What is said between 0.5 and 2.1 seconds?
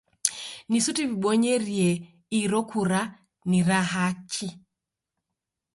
Ni suti w'ibonyerie